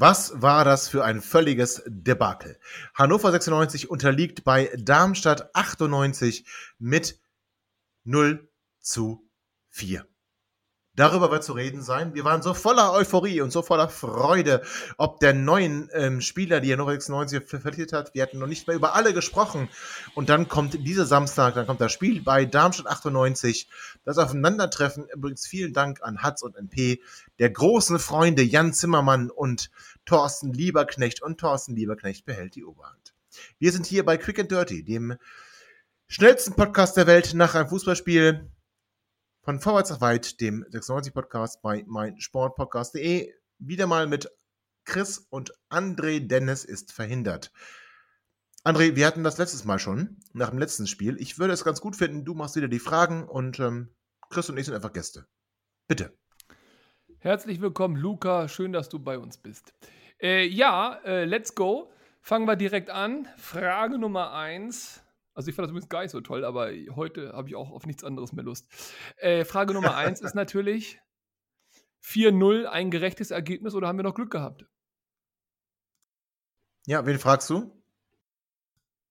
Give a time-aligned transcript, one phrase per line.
[0.00, 2.60] Was war das für ein völliges Debakel?
[2.94, 6.46] Hannover 96 unterliegt bei Darmstadt 98
[6.78, 7.20] mit
[8.04, 8.48] 0
[8.78, 9.28] zu
[9.70, 10.06] 4.
[10.98, 12.12] Darüber wird zu reden sein.
[12.14, 14.62] Wir waren so voller Euphorie und so voller Freude,
[14.96, 18.14] ob der neuen ähm, Spieler, die Hannover 96 verliert hat.
[18.14, 19.68] Wir hatten noch nicht mehr über alle gesprochen.
[20.16, 23.68] Und dann kommt dieser Samstag, dann kommt das Spiel bei Darmstadt 98.
[24.04, 25.06] Das Aufeinandertreffen.
[25.14, 27.00] Übrigens vielen Dank an Hatz und NP,
[27.38, 29.70] der großen Freunde Jan Zimmermann und
[30.04, 31.22] Thorsten Lieberknecht.
[31.22, 33.14] Und Thorsten Lieberknecht behält die Oberhand.
[33.60, 35.14] Wir sind hier bei Quick and Dirty, dem
[36.08, 38.50] schnellsten Podcast der Welt nach einem Fußballspiel
[39.48, 43.32] von Vorwärts nach Weit, dem 96 Podcast bei meinsportpodcast.de.
[43.58, 44.30] Wieder mal mit
[44.84, 47.50] Chris und André Dennis ist verhindert.
[48.62, 51.16] André, wir hatten das letztes Mal schon, nach dem letzten Spiel.
[51.18, 53.88] Ich würde es ganz gut finden, du machst wieder die Fragen und ähm,
[54.28, 55.26] Chris und ich sind einfach Gäste.
[55.86, 56.14] Bitte.
[57.16, 58.48] Herzlich willkommen, Luca.
[58.48, 59.72] Schön, dass du bei uns bist.
[60.20, 61.90] Äh, ja, äh, let's go.
[62.20, 63.26] Fangen wir direkt an.
[63.38, 65.02] Frage Nummer eins.
[65.38, 67.86] Also ich fand das übrigens gar nicht so toll, aber heute habe ich auch auf
[67.86, 68.66] nichts anderes mehr Lust.
[69.18, 70.98] Äh, Frage Nummer eins ist natürlich
[72.02, 74.66] 4-0 ein gerechtes Ergebnis oder haben wir noch Glück gehabt?
[76.86, 77.70] Ja, wen fragst du?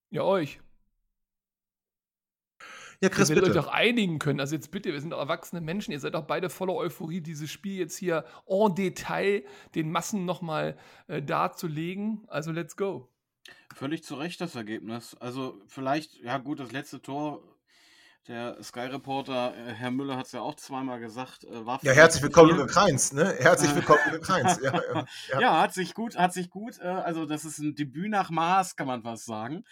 [0.09, 0.59] Ja, euch.
[2.99, 3.47] Ja, Chris, ihr bitte.
[3.47, 4.41] euch doch einigen können.
[4.41, 7.49] Also jetzt bitte, wir sind doch erwachsene Menschen, ihr seid doch beide voller Euphorie, dieses
[7.49, 12.25] Spiel jetzt hier en Detail den Massen nochmal äh, darzulegen.
[12.27, 13.09] Also let's go.
[13.75, 15.15] Völlig zu Recht das Ergebnis.
[15.19, 17.43] Also vielleicht, ja gut, das letzte Tor,
[18.27, 22.23] der Sky-Reporter, äh, Herr Müller hat es ja auch zweimal gesagt, äh, war Ja, herzlich
[22.23, 23.33] willkommen, Luca Kreins, ne?
[23.39, 24.59] Herzlich willkommen, Luca Kreins.
[24.63, 25.39] Ja, ja, Ja.
[25.39, 25.61] ja.
[25.61, 28.87] hat sich gut, hat sich gut, äh, also das ist ein Debüt nach Maß, kann
[28.87, 29.63] man fast sagen.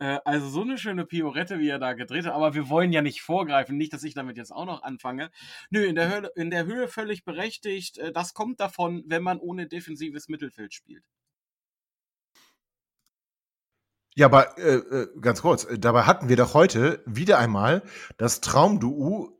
[0.00, 3.02] Äh, also so eine schöne Piorette, wie er da gedreht hat, aber wir wollen ja
[3.02, 5.30] nicht vorgreifen, nicht, dass ich damit jetzt auch noch anfange.
[5.70, 7.98] Nö, in der Höhe, in der Höhe völlig berechtigt.
[7.98, 11.04] Äh, das kommt davon, wenn man ohne defensives Mittelfeld spielt.
[14.16, 17.82] Ja, aber äh, äh, ganz kurz, dabei hatten wir doch heute wieder einmal
[18.16, 19.39] das Traumduo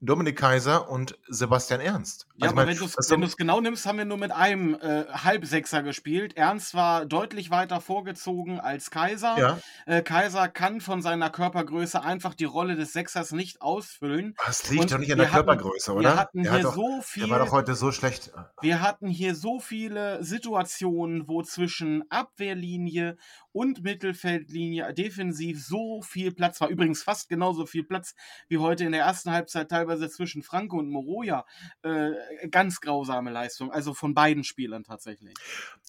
[0.00, 2.28] Dominik Kaiser und Sebastian Ernst.
[2.36, 4.30] Ja, Also, aber ich mein, wenn du es du's genau nimmst, haben wir nur mit
[4.30, 6.36] einem äh, Halbsechser gespielt.
[6.36, 9.36] Ernst war deutlich weiter vorgezogen als Kaiser.
[9.38, 14.34] ja, Äh, Kaiser kann von seiner Körpergröße einfach die Rolle des Sechsers nicht ausfüllen.
[14.46, 16.10] das liegt Und doch nicht an der hatten- Körpergröße, oder?
[16.10, 17.24] Wir hatten der, hier doch, so viel.
[17.24, 18.30] der war doch heute so schlecht.
[18.60, 23.16] Wir hatten hier so viele Situationen, wo zwischen Abwehrlinie
[23.50, 26.68] und Mittelfeldlinie defensiv so viel Platz war.
[26.68, 28.14] Übrigens fast genauso viel Platz
[28.48, 31.44] wie heute in der ersten Halbzeit teilweise zwischen Franco und Moroja.
[31.82, 32.10] Äh,
[32.50, 33.70] ganz grausame Leistung.
[33.72, 35.34] Also von beiden Spielern tatsächlich.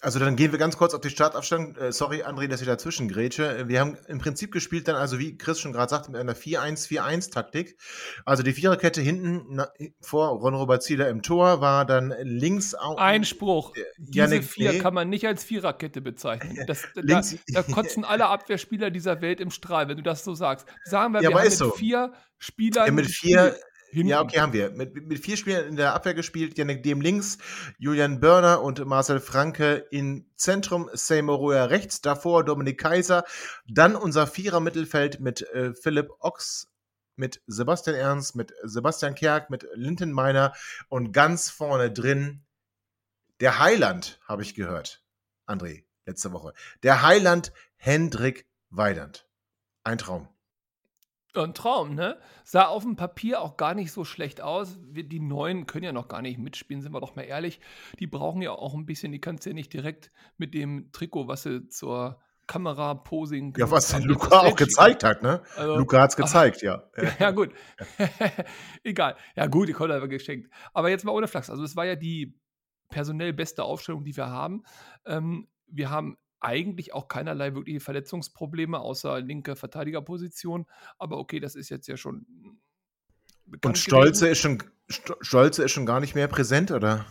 [0.01, 1.75] Also dann gehen wir ganz kurz auf die Startaufstellung.
[1.75, 3.57] Äh, sorry, André, dass ich dazwischen grätsche.
[3.57, 6.35] Äh, Wir haben im Prinzip gespielt dann, also wie Chris schon gerade sagte, mit einer
[6.35, 7.77] 4-1-4-1-Taktik.
[8.25, 9.69] Also die Viererkette hinten na,
[10.01, 13.73] vor Ron-Robert Zieler im Tor war dann links au- Einspruch.
[13.97, 14.79] Diese Yannick vier Blee.
[14.79, 16.57] kann man nicht als Viererkette bezeichnen.
[16.67, 20.33] Das, da, Links- da kotzen alle Abwehrspieler dieser Welt im Strahl, wenn du das so
[20.35, 20.67] sagst.
[20.83, 21.71] Sagen wir, Ja, wir haben mit so.
[21.71, 22.85] vier Spielern.
[22.85, 23.55] Ja, mit vier,
[23.89, 24.09] hinten.
[24.09, 24.71] ja, okay, haben wir.
[24.71, 26.57] Mit, mit vier Spielern in der Abwehr gespielt.
[26.57, 27.37] Janik Dem links,
[27.77, 33.23] Julian Börner und Marcel Franke im Zentrum, Seymour rechts, davor Dominik Kaiser.
[33.67, 36.67] Dann unser Vierer-Mittelfeld mit äh, Philipp Ochs,
[37.15, 40.53] mit Sebastian Ernst, mit Sebastian Kerk, mit Linton Meiner
[40.87, 42.45] und ganz vorne drin
[43.39, 45.03] der Heiland, habe ich gehört,
[45.45, 46.53] André, letzte Woche.
[46.83, 49.27] Der Heiland Hendrik Weidand.
[49.83, 50.27] Ein Traum.
[51.35, 52.17] Ein Traum, ne?
[52.43, 54.79] Sah auf dem Papier auch gar nicht so schlecht aus.
[54.81, 57.59] Wir, die Neuen können ja noch gar nicht mitspielen, sind wir doch mal ehrlich.
[57.99, 61.27] Die brauchen ja auch ein bisschen, die kannst du ja nicht direkt mit dem Trikot,
[61.27, 65.41] was sie zur Kamera-Posing Ja, was haben, Luca auch gezeigt hat, ne?
[65.55, 66.83] Also, Luca hat's gezeigt, ja.
[66.97, 67.53] Ja, ja, gut.
[68.83, 69.15] Egal.
[69.35, 70.49] Ja, gut, Kolle haben wir geschenkt.
[70.73, 71.51] Aber jetzt mal ohne Flachs.
[71.51, 72.39] Also, es war ja die
[72.89, 74.63] personell beste Aufstellung, die wir haben.
[75.05, 80.65] Ähm, wir haben eigentlich auch keinerlei wirkliche Verletzungsprobleme außer linke Verteidigerposition.
[80.97, 82.25] Aber okay, das ist jetzt ja schon.
[83.63, 84.31] Und Stolze gewesen.
[84.31, 87.05] ist schon Sto- Stolze ist schon gar nicht mehr präsent, oder?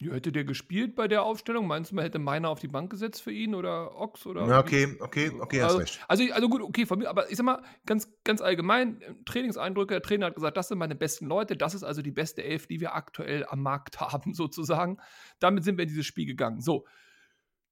[0.00, 1.66] Ja, hätte der gespielt bei der Aufstellung?
[1.66, 4.46] Meinst du, man hätte Meiner auf die Bank gesetzt für ihn oder Ochs oder?
[4.46, 6.00] Ja, okay, okay, okay, hast also, recht.
[6.06, 9.94] Also, also gut, okay, von mir, aber ich sag mal, ganz, ganz allgemein, äh, Trainingseindrücke,
[9.94, 12.68] der Trainer hat gesagt, das sind meine besten Leute, das ist also die beste Elf,
[12.68, 14.98] die wir aktuell am Markt haben, sozusagen.
[15.40, 16.60] Damit sind wir in dieses Spiel gegangen.
[16.60, 16.86] So.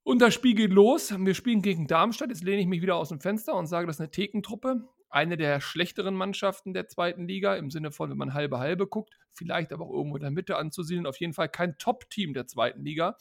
[0.06, 1.12] Und das Spiel geht los.
[1.19, 2.29] Wir spielen gegen Darmstadt.
[2.29, 5.37] Jetzt lehne ich mich wieder aus dem Fenster und sage, das ist eine Thekentruppe eine
[5.37, 9.73] der schlechteren Mannschaften der zweiten Liga, im Sinne von, wenn man halbe halbe guckt, vielleicht
[9.73, 13.17] aber auch irgendwo in der Mitte anzusiedeln, auf jeden Fall kein Top-Team der zweiten Liga.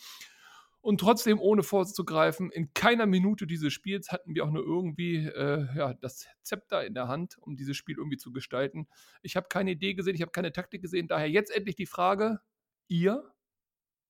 [0.81, 5.67] Und trotzdem, ohne vorzugreifen, in keiner Minute dieses Spiels hatten wir auch nur irgendwie äh,
[5.75, 8.87] ja, das Zepter in der Hand, um dieses Spiel irgendwie zu gestalten.
[9.23, 11.07] Ich habe keine Idee gesehen, ich habe keine Taktik gesehen.
[11.07, 12.41] Daher jetzt endlich die Frage,
[12.87, 13.23] ihr,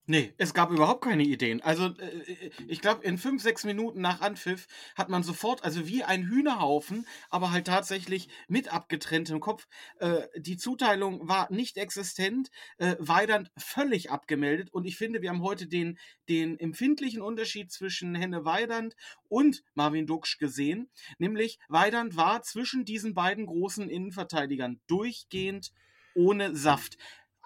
[0.08, 1.62] Nee, es gab überhaupt keine Ideen.
[1.62, 5.88] Also, äh, äh ich glaube, in fünf, sechs Minuten nach Anpfiff hat man sofort, also
[5.88, 9.68] wie ein Hühnerhaufen, aber halt tatsächlich mit abgetrenntem Kopf.
[10.00, 15.42] Äh, die Zuteilung war nicht existent, äh, Weidand völlig abgemeldet und ich finde, wir haben
[15.42, 15.98] heute den,
[16.30, 18.96] den empfindlichen Unterschied zwischen Henne Weidand
[19.28, 20.88] und Marvin Duksch gesehen.
[21.18, 25.72] Nämlich, Weidand war zwischen diesen beiden großen Innenverteidigern durchgehend
[26.14, 26.98] ohne Saft.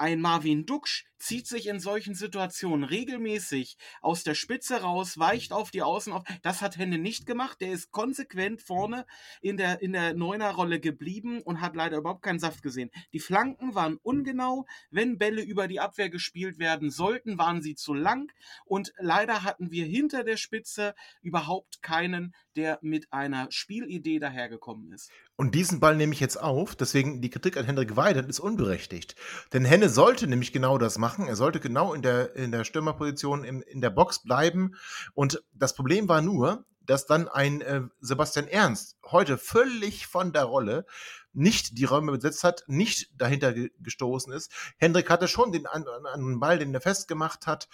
[0.02, 5.72] Ein Marvin Duksch zieht sich in solchen Situationen regelmäßig aus der Spitze raus, weicht auf
[5.72, 6.24] die Außen auf.
[6.42, 7.60] Das hat Henne nicht gemacht.
[7.60, 9.06] Der ist konsequent vorne
[9.42, 12.92] in der, in der Neuner-Rolle geblieben und hat leider überhaupt keinen Saft gesehen.
[13.12, 14.66] Die Flanken waren ungenau.
[14.90, 18.32] Wenn Bälle über die Abwehr gespielt werden sollten, waren sie zu lang.
[18.64, 25.12] Und leider hatten wir hinter der Spitze überhaupt keinen, der mit einer Spielidee dahergekommen ist.
[25.40, 26.76] Und diesen Ball nehme ich jetzt auf.
[26.76, 29.16] Deswegen die Kritik an Hendrik Weidand ist unberechtigt.
[29.54, 31.30] Denn Henne sollte nämlich genau das machen.
[31.30, 34.76] Er sollte genau in der, in der Stürmerposition in, in der Box bleiben.
[35.14, 40.44] Und das Problem war nur, dass dann ein äh, Sebastian Ernst heute völlig von der
[40.44, 40.86] Rolle
[41.32, 44.52] nicht die Räume besetzt hat, nicht dahinter ge gestoßen ist.
[44.78, 47.70] Hendrik hatte schon den einen Ball, den er festgemacht hat.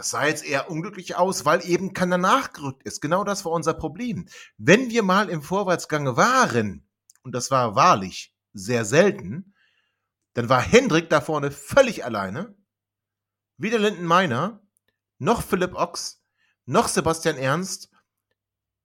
[0.00, 3.02] Das sah jetzt eher unglücklich aus, weil eben keiner nachgerückt ist.
[3.02, 4.26] Genau das war unser Problem.
[4.56, 6.88] Wenn wir mal im Vorwärtsgange waren,
[7.22, 9.54] und das war wahrlich sehr selten,
[10.32, 12.56] dann war Hendrik da vorne völlig alleine.
[13.58, 14.66] Weder Linden Meiner,
[15.18, 16.24] noch Philipp Ochs,
[16.64, 17.90] noch Sebastian Ernst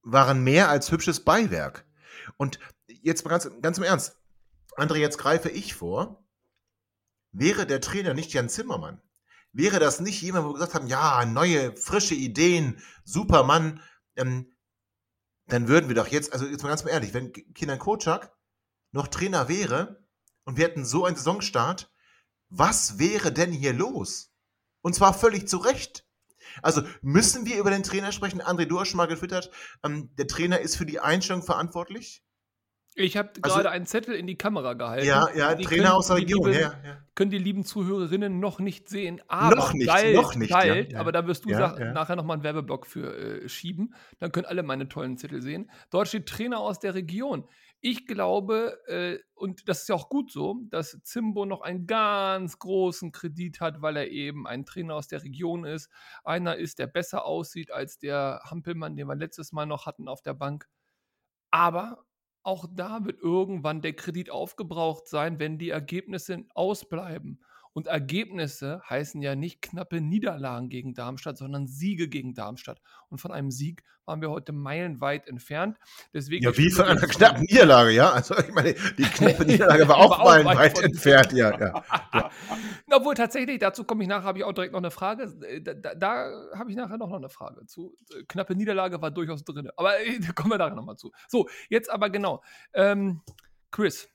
[0.01, 1.87] waren mehr als hübsches Beiwerk.
[2.35, 4.17] Und jetzt mal ganz, ganz im Ernst,
[4.75, 6.25] André, jetzt greife ich vor.
[7.31, 9.01] Wäre der Trainer nicht Jan Zimmermann,
[9.55, 13.81] wäre das nicht jemand, wo wir gesagt haben, ja, neue, frische Ideen, Supermann,
[14.15, 14.55] ähm,
[15.47, 18.35] dann würden wir doch jetzt, also jetzt mal ganz mal ehrlich, wenn Kinan Kocak
[18.91, 20.03] noch Trainer wäre,
[20.43, 21.91] und wir hätten so einen Saisonstart,
[22.49, 24.31] was wäre denn hier los?
[24.81, 26.05] Und zwar völlig zu Recht.
[26.61, 28.41] Also müssen wir über den Trainer sprechen?
[28.41, 29.49] André, du hast schon mal getwittert,
[29.83, 32.23] ähm, der Trainer ist für die Einstellung verantwortlich.
[32.97, 35.05] Ich habe also, gerade einen Zettel in die Kamera gehalten.
[35.05, 36.47] Ja, ja, die Trainer aus der Region.
[36.47, 36.97] Lieben, ja, ja.
[37.13, 39.21] Können die lieben Zuhörerinnen noch nicht sehen.
[39.27, 40.49] Aber noch nicht, galt, noch nicht.
[40.49, 41.91] Galt, ja, aber da wirst du ja, ja.
[41.91, 43.93] nachher nochmal einen Werbeblock für äh, schieben.
[44.19, 45.69] Dann können alle meine tollen Zettel sehen.
[45.89, 47.49] Dort steht Trainer aus der Region.
[47.81, 52.59] Ich glaube, äh, und das ist ja auch gut so, dass Zimbo noch einen ganz
[52.59, 55.89] großen Kredit hat, weil er eben ein Trainer aus der Region ist.
[56.23, 60.21] Einer ist, der besser aussieht als der Hampelmann, den wir letztes Mal noch hatten auf
[60.21, 60.69] der Bank.
[61.51, 62.05] Aber
[62.45, 67.39] auch da wird irgendwann der Kredit aufgebraucht sein, wenn die Ergebnisse ausbleiben.
[67.75, 72.79] Und Ergebnisse heißen ja nicht knappe Niederlagen gegen Darmstadt, sondern Siege gegen Darmstadt.
[73.09, 75.77] Und von einem Sieg waren wir heute meilenweit entfernt.
[76.13, 78.11] Deswegen ja, wie von einer knappen Niederlage, ja?
[78.13, 81.51] Also ich meine, die knappe Niederlage war auch meilenweit entfernt, ja.
[81.59, 81.83] ja,
[82.13, 82.31] ja.
[82.93, 85.23] Obwohl tatsächlich, dazu komme ich nachher, habe ich auch direkt noch eine Frage.
[85.45, 87.97] Äh, da, da, da habe ich nachher noch eine Frage zu.
[88.09, 89.69] Äh, knappe Niederlage war durchaus drin.
[89.75, 91.11] Aber äh, da kommen wir nachher nochmal zu.
[91.27, 92.41] So, jetzt aber genau.
[92.73, 93.19] Ähm,
[93.69, 94.07] Chris,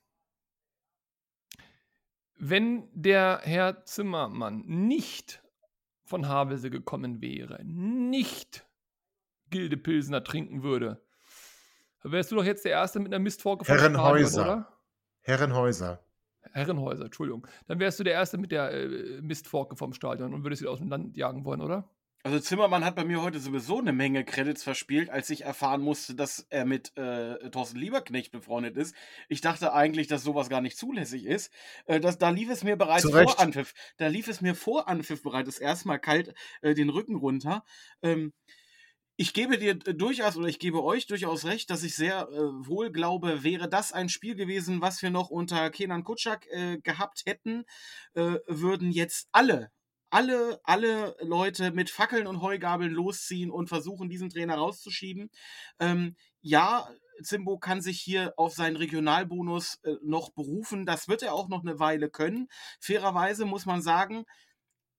[2.41, 5.43] wenn der Herr Zimmermann nicht
[6.05, 8.67] von Havelse gekommen wäre, nicht
[9.51, 11.05] Gilde Pilsner trinken würde,
[12.03, 14.31] wärst du doch jetzt der Erste mit einer Mistforke vom Herrenhäuser.
[14.31, 14.79] Stadion, oder?
[15.21, 16.05] Herrenhäuser.
[16.53, 17.47] Herrenhäuser, Entschuldigung.
[17.67, 20.79] Dann wärst du der Erste mit der äh, Mistforke vom Stadion und würdest sie aus
[20.79, 21.91] dem Land jagen wollen, oder?
[22.23, 26.15] Also Zimmermann hat bei mir heute sowieso eine Menge Credits verspielt, als ich erfahren musste,
[26.15, 28.95] dass er mit äh, Thorsten Lieberknecht befreundet ist.
[29.31, 31.51] Ich dachte eigentlich, dass sowas gar nicht zulässig ist.
[31.87, 33.31] Äh, das, da lief es mir bereits Zurecht.
[33.31, 33.73] vor Anpfiff.
[33.97, 37.65] Da lief es mir vor Anpfiff bereits erstmal kalt äh, den Rücken runter.
[38.03, 38.35] Ähm,
[39.17, 42.91] ich gebe dir durchaus oder ich gebe euch durchaus recht, dass ich sehr äh, wohl
[42.93, 47.65] glaube, wäre das ein Spiel gewesen, was wir noch unter Kenan Kutschak äh, gehabt hätten,
[48.13, 49.71] äh, würden jetzt alle
[50.11, 55.31] alle, alle Leute mit Fackeln und Heugabeln losziehen und versuchen, diesen Trainer rauszuschieben.
[55.79, 56.89] Ähm, ja,
[57.23, 60.87] Zimbo kann sich hier auf seinen Regionalbonus äh, noch berufen.
[60.87, 62.49] Das wird er auch noch eine Weile können.
[62.81, 64.25] Fairerweise muss man sagen,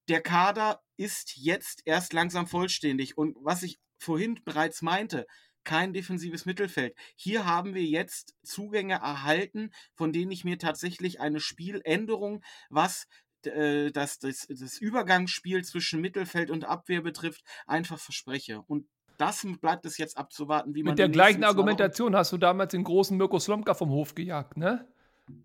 [0.07, 3.17] der Kader ist jetzt erst langsam vollständig.
[3.17, 5.25] Und was ich vorhin bereits meinte,
[5.63, 6.95] kein defensives Mittelfeld.
[7.15, 13.07] Hier haben wir jetzt Zugänge erhalten, von denen ich mir tatsächlich eine Spieländerung, was
[13.47, 18.61] äh, das, das, das Übergangsspiel zwischen Mittelfeld und Abwehr betrifft, einfach verspreche.
[18.67, 18.85] Und
[19.17, 20.91] das bleibt es jetzt abzuwarten, wie man.
[20.91, 24.87] Mit der gleichen Argumentation hast du damals den großen Mirko Slomka vom Hof gejagt, ne?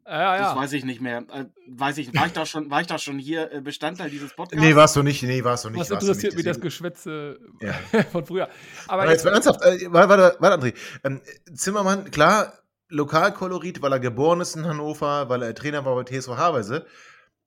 [0.07, 0.43] Ja, ja.
[0.43, 1.25] Das weiß ich nicht mehr.
[1.33, 4.33] Äh, weiß ich, war ich da schon, war ich da schon hier äh, Bestandteil dieses
[4.37, 4.65] Podcasts?
[4.65, 5.23] Nee, warst du nicht.
[5.23, 5.79] Nee, warst du nicht.
[5.79, 7.73] Was interessiert mich das Geschwätze ja.
[8.13, 8.49] von früher?
[8.89, 10.75] Aber, Aber jetzt, mal ernsthaft, äh, warte, warte, warte, André.
[11.05, 11.21] Ähm,
[11.55, 12.53] Zimmermann, klar,
[12.89, 16.87] Lokalkolorit, weil er geboren ist in Hannover, weil er Trainer war bei TSV Haverse.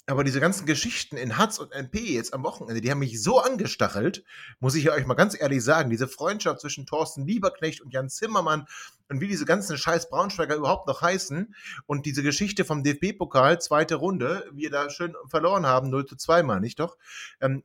[0.10, 3.40] Aber diese ganzen Geschichten in Hatz und MP jetzt am Wochenende, die haben mich so
[3.40, 4.24] angestachelt,
[4.60, 5.92] muss ich euch mal ganz ehrlich sagen.
[5.92, 8.66] Diese Freundschaft zwischen Thorsten Lieberknecht und Jan Zimmermann
[9.10, 11.54] und wie diese ganzen scheiß Braunschweiger überhaupt noch heißen
[11.86, 16.42] und diese Geschichte vom DFB-Pokal, zweite Runde, wir da schön verloren haben, 0 zu 2
[16.42, 16.98] mal, nicht doch?
[17.40, 17.64] Ähm,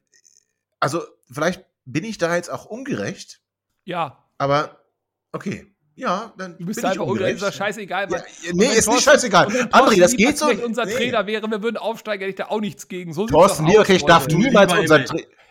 [0.81, 3.41] also, vielleicht bin ich da jetzt auch ungerecht.
[3.85, 4.29] Ja.
[4.37, 4.85] Aber,
[5.33, 5.74] okay.
[5.97, 7.37] Ja, dann du bist bin einfach ungerecht.
[7.37, 8.11] Ist doch scheißegal.
[8.11, 8.23] Ja,
[8.53, 9.47] nee, ist nicht scheißegal.
[9.47, 10.49] André, das geht so.
[10.49, 10.93] Wenn unser nee.
[10.93, 13.13] Trainer wäre, wir würden aufsteigen, hätte ich da auch nichts gegen.
[13.13, 15.05] So Thorsten Lieberknecht darf niemals unser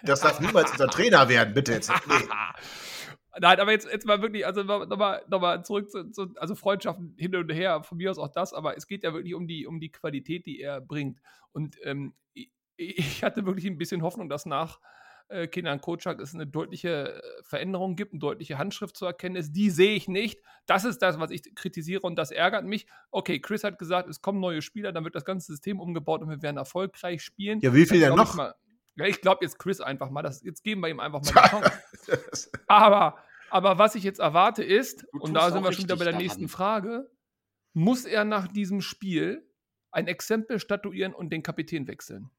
[0.03, 1.89] das darf niemals unser Trainer werden, bitte jetzt.
[2.07, 2.15] Nee.
[3.39, 7.15] Nein, aber jetzt, jetzt mal wirklich, also nochmal noch mal zurück zu, zu, also Freundschaften
[7.17, 9.65] hin und her, von mir aus auch das, aber es geht ja wirklich um die,
[9.65, 11.19] um die Qualität, die er bringt.
[11.51, 14.79] Und ähm, ich, ich hatte wirklich ein bisschen Hoffnung, dass nach
[15.33, 19.51] äh, Kenan Kocak es eine deutliche äh, Veränderung gibt, eine deutliche Handschrift zu erkennen ist.
[19.53, 20.41] Die sehe ich nicht.
[20.65, 22.85] Das ist das, was ich kritisiere und das ärgert mich.
[23.11, 26.29] Okay, Chris hat gesagt, es kommen neue Spieler, dann wird das ganze System umgebaut und
[26.29, 27.59] wir werden erfolgreich spielen.
[27.61, 28.35] Ja, wie viel denn noch?
[28.35, 28.55] Mal,
[28.95, 30.21] ja, ich glaube jetzt Chris einfach mal.
[30.21, 32.51] Das, jetzt geben wir ihm einfach mal die Chance.
[32.67, 33.17] aber,
[33.49, 36.23] aber was ich jetzt erwarte ist, und da sind wir schon wieder bei der daran.
[36.23, 37.09] nächsten Frage,
[37.73, 39.49] muss er nach diesem Spiel
[39.91, 42.29] ein Exempel statuieren und den Kapitän wechseln?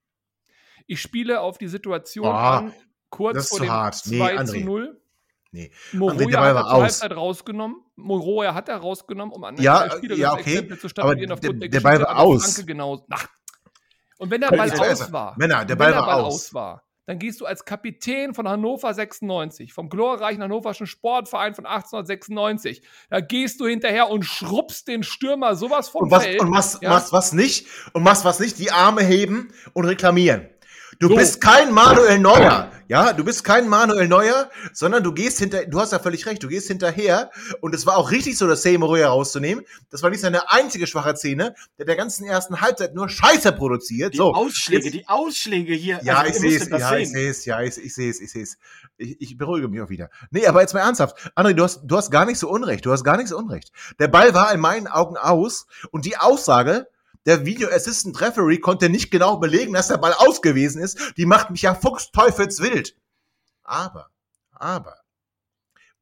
[0.87, 2.75] Ich spiele auf die Situation Boah, an,
[3.11, 3.95] kurz vor dem hart.
[3.95, 5.01] 2 nee, zu 0.
[5.53, 5.71] Nee.
[5.93, 7.77] Moroja hat er Halbzeit rausgenommen.
[7.95, 10.55] Moroja hat er rausgenommen, um an ja, Spieler ja, okay.
[10.55, 12.67] Exempel zu statuieren aber aufgrund der, der Ball war aus.
[12.67, 13.07] Genau.
[13.09, 13.29] Ach.
[14.19, 16.35] Und wenn der Ball aus war, Männer, der Ball, der Ball aus.
[16.35, 21.67] aus war, dann gehst du als Kapitän von Hannover 96, vom glorreichen hannoverschen Sportverein von
[21.67, 26.41] 1896, da gehst du hinterher und schrubbst den Stürmer sowas vom und was, Feld.
[26.41, 26.91] Und machst, ja?
[26.91, 30.49] machst was nicht und machst was nicht, die Arme heben und reklamieren.
[30.99, 31.17] Du so.
[31.17, 35.81] bist kein Manuel Neuer, ja, du bist kein Manuel Neuer, sondern du gehst hinter, du
[35.81, 38.99] hast ja völlig recht, du gehst hinterher und es war auch richtig so, das Seymour
[38.99, 39.65] herauszunehmen.
[39.91, 44.15] Das war nicht seine einzige schwache Szene, der der ganzen ersten Halbzeit nur Scheiße produziert.
[44.15, 46.01] Die so, Ausschläge, jetzt, die Ausschläge hier.
[46.03, 48.31] Ja, also, ich sehe es, ja, ich sehe es, ja, ich, ich sehe es, ich
[48.31, 48.59] sehe es.
[48.97, 50.11] Ich, ich beruhige mich auch wieder.
[50.31, 51.17] Nee, aber jetzt mal ernsthaft.
[51.35, 53.73] André, du hast, du hast gar nicht so Unrecht, du hast gar nicht so Unrecht.
[53.99, 56.87] Der Ball war in meinen Augen aus und die Aussage,
[57.27, 61.15] der Video Assistant Referee konnte nicht genau belegen, dass der Ball ausgewiesen ist.
[61.17, 62.97] Die macht mich ja fuchsteufelswild.
[63.63, 64.11] Aber,
[64.53, 64.97] aber,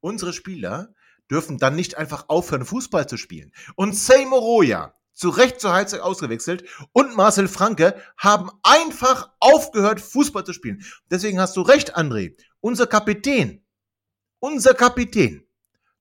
[0.01, 0.93] unsere Spieler
[1.31, 3.53] dürfen dann nicht einfach aufhören, Fußball zu spielen.
[3.75, 10.43] Und Seymour Roya, zu Recht zur Halbzeit ausgewechselt, und Marcel Franke haben einfach aufgehört, Fußball
[10.43, 10.83] zu spielen.
[11.09, 12.35] Deswegen hast du recht, André.
[12.59, 13.63] Unser Kapitän,
[14.39, 15.47] unser Kapitän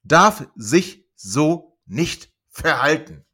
[0.02, 3.24] darf sich so nicht verhalten.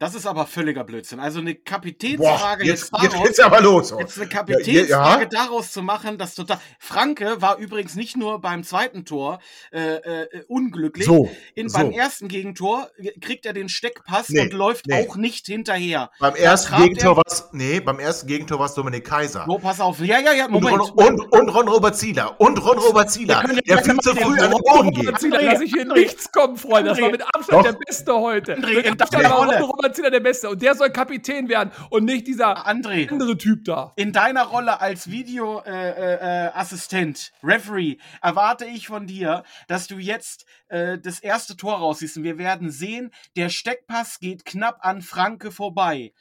[0.00, 1.18] Das ist aber völliger Blödsinn.
[1.18, 3.92] Also eine Kapitänsfrage Boah, jetzt, jetzt, daraus, jetzt geht's aber los.
[3.98, 5.24] Jetzt eine Kapitänsfrage ja, ja.
[5.24, 6.60] daraus zu machen, das total.
[6.78, 9.40] Franke war übrigens nicht nur beim zweiten Tor
[9.72, 11.04] äh, äh, unglücklich.
[11.04, 11.78] So, In, so.
[11.78, 12.88] Beim ersten Gegentor
[13.20, 15.04] kriegt er den Steckpass nee, und läuft nee.
[15.04, 16.10] auch nicht hinterher.
[16.20, 19.46] Beim ersten Gegentor war nee, beim ersten Gegentor war es Dominik Kaiser.
[19.48, 19.98] So, pass auf.
[19.98, 20.80] Ja, ja, ja, Moment.
[20.80, 22.40] Und, und, und Ron Robert Zieler.
[22.40, 23.42] Und Ron Robert Zieler.
[23.66, 25.18] Der viel zu früh an den Boden geht.
[25.18, 26.90] Zieler, lass ich hier nichts kommen, Freunde.
[26.90, 27.62] Das war mit Abstand Doch.
[27.62, 28.56] der Beste heute.
[28.56, 30.50] Mit Abstand war Zieler der Beste.
[30.50, 33.92] Und der soll Kapitän werden und nicht dieser André, andere Typ da.
[33.96, 40.46] In deiner Rolle als Videoassistent, äh, äh, Referee, erwarte ich von dir, dass du jetzt
[40.68, 42.16] äh, das erste Tor rausziehst.
[42.16, 46.12] Und wir werden sehen, der Steckpass geht knapp an Franke vorbei.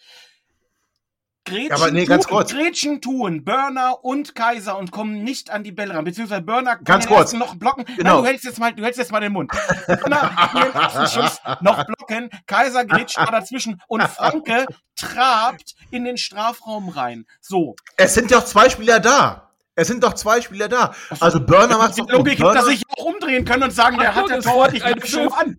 [1.48, 2.54] Gretchen, aber nee, ganz tun, kurz.
[2.54, 6.04] Gretchen tun Burner und Kaiser und kommen nicht an die Bälle ran.
[6.04, 7.34] Beziehungsweise Burner kann ganz kurz.
[7.34, 7.86] noch blocken.
[7.98, 8.16] Genau.
[8.16, 9.52] Nein, du hältst jetzt mal, du hältst jetzt mal den Mund.
[9.88, 12.30] Burner Schuss noch blocken.
[12.46, 17.26] Kaiser grätscht da dazwischen und Franke trabt in den Strafraum rein.
[17.42, 17.76] So.
[17.96, 19.52] Es sind doch zwei Spieler da.
[19.76, 20.94] Es sind doch zwei Spieler da.
[21.20, 24.30] Also Burner macht Die Logik gibt, dass ich auch umdrehen können und sagen, der hat
[24.30, 25.58] der Tor, ich schon an.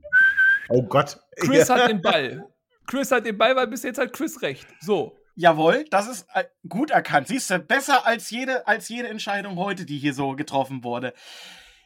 [0.69, 1.19] Oh Gott.
[1.37, 2.45] Chris hat den Ball.
[2.87, 4.67] Chris hat den Ball, weil bis jetzt hat Chris recht.
[4.81, 5.18] So.
[5.41, 7.29] Jawohl, das ist äh, gut erkannt.
[7.29, 11.15] Siehst du, besser als jede, als jede Entscheidung heute, die hier so getroffen wurde.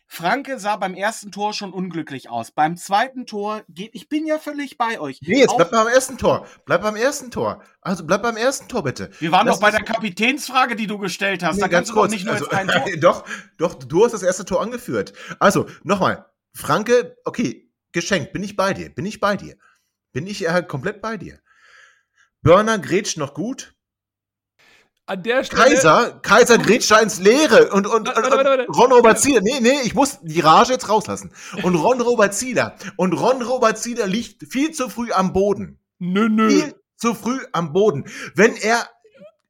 [0.07, 2.51] Franke sah beim ersten Tor schon unglücklich aus.
[2.51, 5.21] Beim zweiten Tor geht, ich bin ja völlig bei euch.
[5.21, 6.47] Nee, jetzt Auch- bleib beim ersten Tor.
[6.65, 7.63] Bleib beim ersten Tor.
[7.83, 9.11] Also bleib beim ersten Tor, bitte.
[9.19, 11.57] wir waren Lass doch bei der Kapitänsfrage, die du gestellt hast.
[11.57, 12.13] Nee, da ganz kannst du doch kurz.
[12.13, 12.87] nicht nur also, jetzt ein Tor.
[13.01, 13.25] doch,
[13.59, 15.13] doch, du hast das erste Tor angeführt.
[15.41, 16.25] Also, nochmal.
[16.55, 18.33] Franke, okay, geschenkt.
[18.33, 18.89] Bin ich bei dir?
[18.89, 19.57] Bin ich bei dir?
[20.13, 21.39] Bin ich äh, komplett bei dir?
[22.43, 23.75] Burner grätscht noch gut.
[25.07, 25.63] An der Stelle.
[25.63, 28.67] Kaiser, Kaiser grätscht da ins Leere und, und, Warte, warte, warte.
[28.69, 31.33] Ron Robert Zieler, nee, nee, ich muss die Rage jetzt rauslassen.
[31.63, 35.81] Und Ron Robert Zieler, und Ron Robert Zieler liegt viel zu früh am Boden.
[35.99, 36.49] Nö, nö.
[36.49, 38.05] Viel zu früh am Boden.
[38.37, 38.89] Wenn er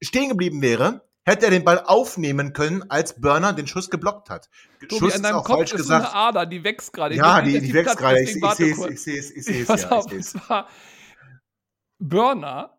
[0.01, 4.49] stehen geblieben wäre, hätte er den Ball aufnehmen können, als Burner den Schuss geblockt hat.
[4.81, 6.17] Tobi, Schuss an ist deinem auch Kopf falsch ist so eine gesagt.
[6.17, 7.15] Ader, die wächst gerade.
[7.15, 8.23] Ja, die, die dass wächst gerade.
[8.23, 10.35] Ich, sehe es, ich sehe es, ich sehe es.
[10.49, 10.67] Ja,
[11.99, 12.79] Burner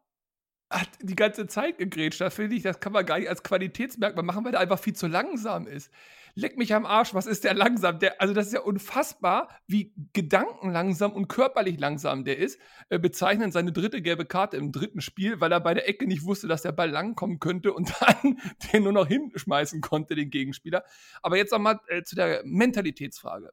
[0.74, 2.22] hat die ganze Zeit gegrätscht.
[2.22, 4.94] Da finde ich, das kann man gar nicht als Qualitätsmerkmal machen, weil der einfach viel
[4.94, 5.92] zu langsam ist.
[6.36, 8.00] Leck mich am Arsch, was ist der langsam?
[8.00, 12.60] Der, also das ist ja unfassbar, wie gedankenlangsam und körperlich langsam der ist.
[12.90, 16.26] Äh, bezeichnen seine dritte gelbe Karte im dritten Spiel, weil er bei der Ecke nicht
[16.26, 18.40] wusste, dass der Ball langkommen könnte und dann
[18.74, 20.84] den nur noch hinschmeißen konnte, den Gegenspieler.
[21.22, 23.52] Aber jetzt nochmal äh, zu der Mentalitätsfrage.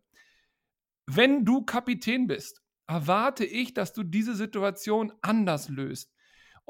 [1.07, 6.11] Wenn du Kapitän bist, erwarte ich, dass du diese Situation anders löst.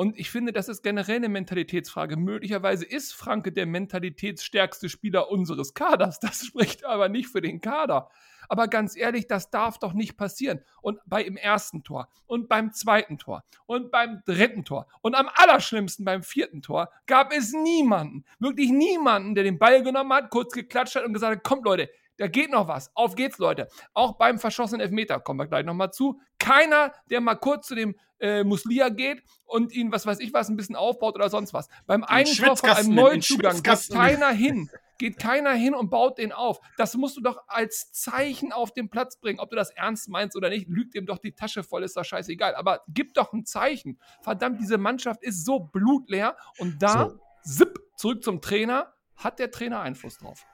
[0.01, 2.17] Und ich finde, das ist generell eine Mentalitätsfrage.
[2.17, 6.19] Möglicherweise ist Franke der mentalitätsstärkste Spieler unseres Kaders.
[6.21, 8.09] Das spricht aber nicht für den Kader.
[8.49, 10.61] Aber ganz ehrlich, das darf doch nicht passieren.
[10.81, 15.29] Und bei im ersten Tor und beim zweiten Tor und beim dritten Tor und am
[15.35, 20.55] allerschlimmsten beim vierten Tor gab es niemanden, wirklich niemanden, der den Ball genommen hat, kurz
[20.55, 21.91] geklatscht hat und gesagt hat, kommt Leute,
[22.21, 22.95] da geht noch was.
[22.95, 23.69] Auf geht's, Leute.
[23.95, 26.21] Auch beim verschossenen Elfmeter kommen wir gleich nochmal zu.
[26.39, 30.51] Keiner, der mal kurz zu dem äh, Muslia geht und ihn, was weiß ich was,
[30.51, 31.69] ein bisschen aufbaut oder sonst was.
[31.87, 34.71] Beim einen Tor von einem Neuzugang geht keiner hin.
[34.99, 36.61] Geht keiner hin und baut den auf.
[36.77, 39.41] Das musst du doch als Zeichen auf den Platz bringen.
[39.41, 42.05] Ob du das ernst meinst oder nicht, lügt ihm doch die Tasche voll, ist doch
[42.05, 42.55] scheißegal.
[42.55, 43.99] Aber gib doch ein Zeichen.
[44.21, 47.19] Verdammt, diese Mannschaft ist so blutleer und da, So.
[47.65, 50.45] zip, zurück zum Trainer, hat der Trainer Einfluss drauf.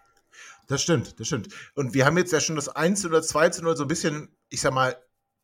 [0.67, 1.49] Das stimmt, das stimmt.
[1.75, 4.29] Und wir haben jetzt ja schon das 1 oder 2 zu 0 so ein bisschen,
[4.49, 4.97] ich sag mal,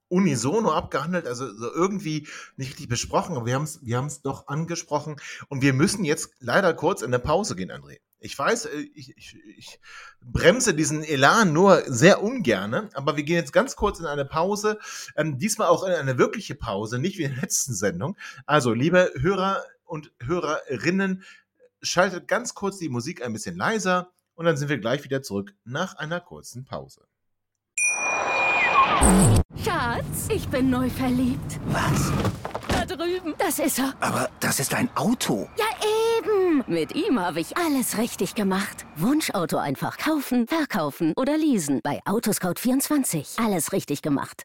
[0.08, 4.46] unisono abgehandelt, also so irgendwie nicht richtig besprochen, aber wir haben es wir haben's doch
[4.46, 5.16] angesprochen
[5.48, 7.98] und wir müssen jetzt leider kurz in eine Pause gehen, André.
[8.20, 9.80] Ich weiß, äh, ich, ich, ich
[10.20, 14.78] bremse diesen Elan nur sehr ungerne, aber wir gehen jetzt ganz kurz in eine Pause,
[15.16, 18.18] ähm, diesmal auch in eine wirkliche Pause, nicht wie in der letzten Sendung.
[18.44, 21.24] Also, liebe Hörer und Hörerinnen,
[21.80, 25.54] schaltet ganz kurz die Musik ein bisschen leiser und dann sind wir gleich wieder zurück
[25.64, 27.06] nach einer kurzen Pause.
[29.64, 31.58] Schatz, ich bin neu verliebt.
[31.66, 32.12] Was?
[32.68, 33.34] Da drüben.
[33.38, 33.94] Das ist er.
[34.00, 35.48] Aber das ist ein Auto.
[35.56, 35.66] Ja,
[36.18, 36.64] eben.
[36.66, 38.86] Mit ihm habe ich alles richtig gemacht.
[38.96, 41.80] Wunschauto einfach kaufen, verkaufen oder leasen.
[41.82, 43.44] Bei Autoscout24.
[43.44, 44.44] Alles richtig gemacht.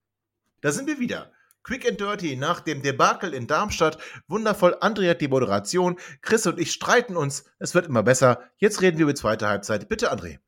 [0.61, 1.31] Da sind wir wieder.
[1.63, 3.97] Quick and Dirty nach dem Debakel in Darmstadt.
[4.27, 5.97] Wundervoll, André hat die Moderation.
[6.21, 7.45] Chris und ich streiten uns.
[7.59, 8.49] Es wird immer besser.
[8.57, 9.89] Jetzt reden wir über die zweite Halbzeit.
[9.89, 10.39] Bitte, André.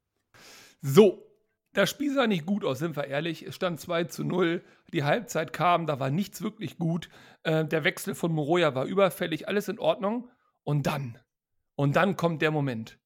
[0.82, 1.24] So,
[1.74, 3.44] das Spiel sah nicht gut aus, sind wir ehrlich.
[3.44, 4.64] Es stand 2 zu 0.
[4.92, 7.10] Die Halbzeit kam, da war nichts wirklich gut.
[7.42, 10.30] Äh, der Wechsel von Moroja war überfällig, alles in Ordnung.
[10.64, 11.18] Und dann,
[11.76, 13.00] und dann kommt der Moment,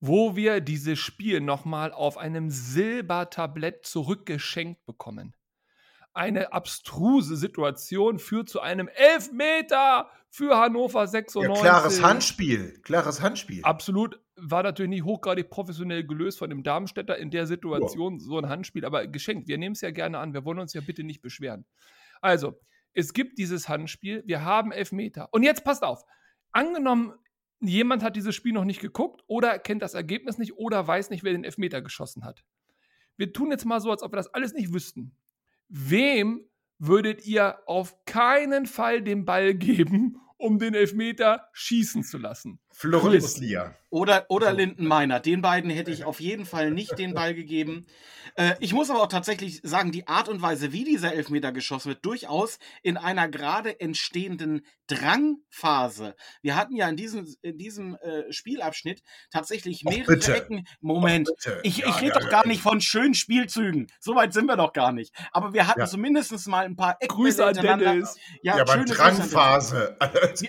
[0.00, 5.34] wo wir dieses Spiel nochmal auf einem Silbertablett zurückgeschenkt bekommen.
[6.14, 11.60] Eine abstruse Situation führt zu einem Elfmeter für Hannover Ja, 96.
[11.60, 12.80] klares Handspiel.
[12.82, 13.62] Klares Handspiel.
[13.64, 14.20] Absolut.
[14.36, 18.84] War natürlich nicht hochgradig professionell gelöst von dem Darmstädter in der Situation, so ein Handspiel,
[18.84, 19.48] aber geschenkt.
[19.48, 20.34] Wir nehmen es ja gerne an.
[20.34, 21.66] Wir wollen uns ja bitte nicht beschweren.
[22.20, 22.60] Also,
[22.94, 24.22] es gibt dieses Handspiel.
[24.26, 25.28] Wir haben Elfmeter.
[25.32, 26.04] Und jetzt passt auf.
[26.52, 27.12] Angenommen,
[27.60, 31.24] jemand hat dieses Spiel noch nicht geguckt oder kennt das Ergebnis nicht oder weiß nicht,
[31.24, 32.44] wer den Elfmeter geschossen hat.
[33.16, 35.16] Wir tun jetzt mal so, als ob wir das alles nicht wüssten.
[35.68, 36.48] Wem
[36.78, 42.60] würdet ihr auf keinen Fall den Ball geben, um den Elfmeter schießen zu lassen?
[42.74, 43.22] Florent Chris.
[43.22, 43.74] Muslia.
[43.90, 45.20] Oder, oder Lindenmeiner.
[45.20, 47.86] Den beiden hätte ich auf jeden Fall nicht den Ball gegeben.
[48.34, 51.90] Äh, ich muss aber auch tatsächlich sagen, die Art und Weise, wie dieser Elfmeter geschossen
[51.90, 56.14] wird, durchaus in einer gerade entstehenden Drangphase.
[56.42, 60.34] Wir hatten ja in diesem, in diesem äh, Spielabschnitt tatsächlich Och, mehrere bitte.
[60.34, 60.66] Ecken.
[60.80, 62.48] Moment, Och, ich, Ja, ich rede ja, doch ja, gar ja.
[62.48, 63.86] nicht von schönen Spielzügen.
[64.00, 65.14] So weit sind wir doch gar nicht.
[65.32, 65.86] Aber wir hatten Ja.
[65.86, 68.16] zumindest mal ein paar Ecken Grüße an Dennis.
[68.42, 68.84] Ja, aber.
[68.84, 69.96] Drangphase.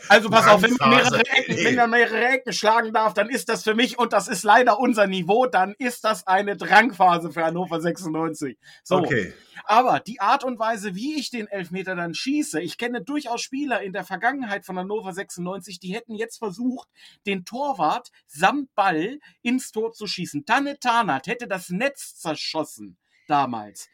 [0.10, 1.18] Also pass auf, wenn man Drangphase.
[1.18, 1.66] mehrere Ecken, Nee.
[1.66, 4.80] wenn man mehrere Ecken schlagen darf, dann ist das für mich, und das ist leider
[4.80, 8.58] unser Niveau, dann ist das eine Drangphase für Hannover 96.
[8.84, 8.98] So.
[8.98, 9.34] Okay.
[9.66, 13.82] Aber die Art und Weise, wie ich den Elfmeter dann schieße, ich kenne durchaus Spieler
[13.82, 16.88] in der Vergangenheit von Hannover 96, die hätten jetzt versucht,
[17.26, 20.46] den Torwart samt Ball ins Tor zu schießen.
[20.46, 22.98] Tanne Tarnat hätte das Netz zerschossen
[23.28, 23.90] damals.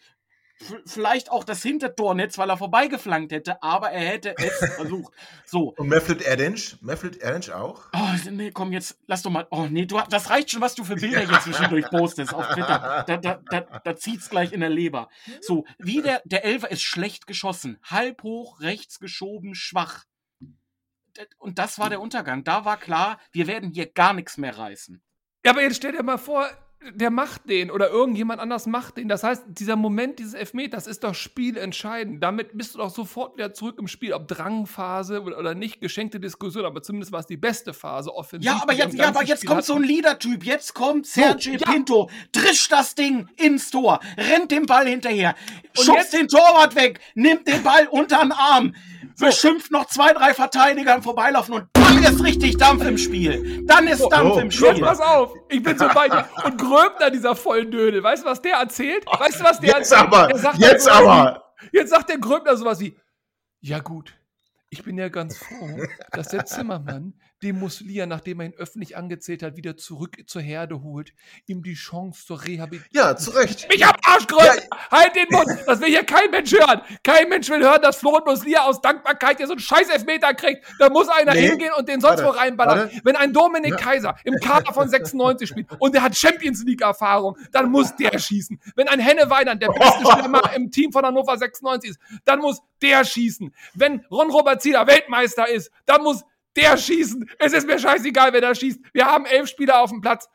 [0.86, 5.14] Vielleicht auch das Hintertornetz, weil er vorbeigeflankt hätte, aber er hätte es versucht.
[5.46, 6.78] So, Und Meflet Erdinch?
[6.82, 7.86] Meflet Erdinch auch?
[7.94, 9.48] Oh, nee, komm, jetzt lass doch mal.
[9.52, 13.06] Oh, nee, du, das reicht schon, was du für Bilder hier zwischendurch postest auf Twitter.
[13.12, 15.10] Da, da, da, da zieht's gleich in der Leber.
[15.42, 17.80] So, wie der, der Elfer ist schlecht geschossen.
[17.84, 20.06] Halb hoch, rechts geschoben, schwach.
[21.38, 22.44] Und das war der Untergang.
[22.44, 25.02] Da war klar, wir werden hier gar nichts mehr reißen.
[25.46, 26.50] Ja, aber jetzt stell dir mal vor,
[26.96, 29.08] der macht den oder irgendjemand anders macht den.
[29.08, 32.24] Das heißt, dieser Moment dieses Elfmeters ist doch spielentscheidend.
[32.24, 34.14] Damit bist du doch sofort wieder zurück im Spiel.
[34.14, 38.46] Ob Drangphase oder nicht, geschenkte Diskussion, aber zumindest war es die beste Phase offensiv.
[38.50, 40.44] Ja, aber jetzt, ja, aber jetzt Spiel kommt so ein Leader-Typ.
[40.44, 41.72] Jetzt kommt Sergio ja.
[41.72, 45.36] Pinto, drischt das Ding ins Tor, rennt dem Ball hinterher,
[45.78, 48.74] Und schubst jetzt- den Torwart weg, nimmt den Ball unter den Arm,
[49.20, 53.64] beschimpft noch zwei, drei Verteidiger im Vorbeilaufen und dann ist richtig Dampf im Spiel.
[53.66, 54.82] Dann ist Dampf oh, im Jetzt Spiel.
[54.82, 56.28] pass auf, ich bin so bei dir.
[56.46, 59.06] Und Gröbner, dieser vollen Dödel, weißt du, was der erzählt?
[59.06, 60.14] Weißt du, was der Jetzt erzählt?
[60.14, 61.54] aber, sagt jetzt sowas aber.
[61.72, 62.98] Wie, jetzt sagt der Gröbner sowas wie,
[63.60, 64.14] ja gut,
[64.70, 65.82] ich bin ja ganz froh,
[66.12, 70.84] dass der Zimmermann dem Muslia, nachdem er ihn öffentlich angezählt hat, wieder zurück zur Herde
[70.84, 71.14] holt,
[71.48, 73.04] ihm die Chance zur Rehabilitation.
[73.04, 73.68] Ja, zu Recht.
[73.70, 74.68] Mich am Arsch grölt!
[74.92, 75.48] Halt den Mund!
[75.66, 76.82] Das will hier kein Mensch hören!
[77.04, 80.66] Kein Mensch will hören, dass Florian Muslia aus Dankbarkeit hier so einen scheiß Elfmeter kriegt.
[80.80, 81.50] Da muss einer Nee.
[81.50, 82.80] hingehen und den sonst Warte, wo reinballern.
[82.80, 83.02] warte.
[83.04, 83.78] Wenn ein Dominik Ja.
[83.78, 88.18] Kaiser im Kader von 96 spielt und der hat Champions League Erfahrung, dann muss der
[88.20, 88.60] schießen.
[88.76, 92.62] Wenn ein Henne Weinand der beste Stürmer im Team von Hannover 96 ist, dann muss
[92.82, 93.54] der schießen.
[93.74, 96.24] Wenn Ron Robert Zieler Weltmeister ist, dann muss
[96.56, 97.30] der schießen.
[97.40, 98.80] Es ist mir scheißegal, wer da schießt.
[98.94, 100.28] Wir haben elf Spieler auf dem Platz.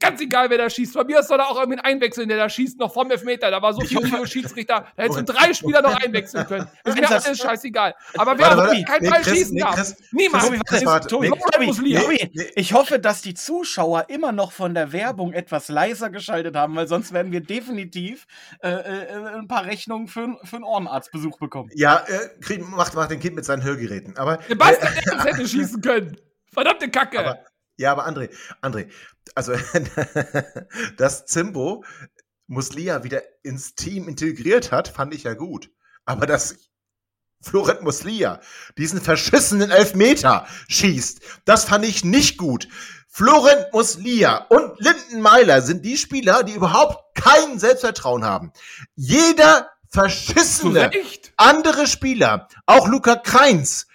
[0.00, 0.92] Ganz egal, wer da schießt.
[0.92, 3.50] Von mir aus soll er auch irgendwie einwechseln, der da schießt, noch vom Elfmeter.
[3.50, 4.86] Da war so viel Video Schiedsrichter.
[4.96, 6.66] Da hättest du drei Spieler noch einwechseln können.
[6.84, 7.94] Ist mir alles scheißegal.
[8.16, 8.84] Aber wer Warte, auch warte.
[8.84, 9.94] kein Nee, Ball Chris, schießen nee, darf.
[10.12, 10.28] Nee.
[12.54, 16.88] ich hoffe, dass die Zuschauer immer noch von der Werbung etwas leiser geschaltet haben, weil
[16.88, 18.26] sonst werden wir definitiv
[18.62, 21.70] äh, äh, ein paar Rechnungen für, für einen Ohrenarztbesuch bekommen.
[21.74, 24.16] Ja, äh, macht, macht den Kind mit seinen Hörgeräten.
[24.16, 26.16] Aber, Sebastian Ernst hätte schießen können.
[26.52, 27.20] Verdammte Kacke.
[27.20, 27.38] Aber-
[27.78, 28.88] ja, aber André, André,
[29.34, 29.54] also,
[30.96, 31.84] dass Zimbo
[32.48, 35.70] Muslia wieder ins Team integriert hat, fand ich ja gut.
[36.04, 36.56] Aber dass
[37.40, 38.40] Florent Muslia
[38.76, 42.68] diesen verschissenen Elfmeter schießt, das fand ich nicht gut.
[43.06, 48.52] Florent Muslia und Linden Meiler sind die Spieler, die überhaupt kein Selbstvertrauen haben.
[48.96, 50.90] Jeder verschissene
[51.36, 53.86] andere Spieler, auch Luca Kreins,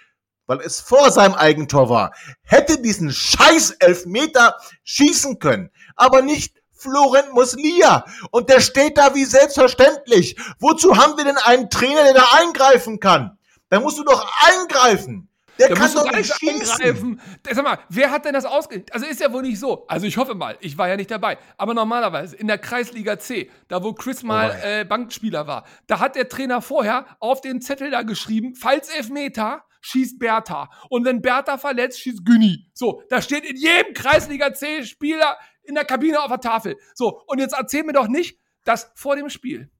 [0.46, 7.32] weil es vor seinem Eigentor war, hätte diesen scheiß Elfmeter schießen können, aber nicht Florent
[7.32, 8.04] Muslia.
[8.30, 10.36] Und der steht da wie selbstverständlich.
[10.58, 13.38] Wozu haben wir denn einen Trainer, der da eingreifen kann?
[13.70, 15.28] Da musst du doch eingreifen.
[15.58, 16.82] Der Da kann doch nicht schießen.
[16.82, 17.20] eingreifen.
[17.50, 18.84] Sag mal, wer hat denn das ausge...
[18.90, 19.86] Also ist ja wohl nicht so.
[19.86, 21.38] Also ich hoffe mal, ich war ja nicht dabei.
[21.56, 24.66] Aber normalerweise in der Kreisliga C, da wo Chris mal Oh.
[24.66, 29.62] äh, Bankspieler war, da hat der Trainer vorher auf den Zettel da geschrieben, falls Elfmeter,
[29.84, 30.70] schießt Bertha.
[30.88, 32.70] Und wenn Bertha verletzt, schießt Günni.
[32.72, 36.76] So, da steht in jedem Kreisliga C-Spieler in der Kabine auf der Tafel.
[36.94, 39.70] So, und jetzt erzähl mir doch nicht, dass vor dem Spiel,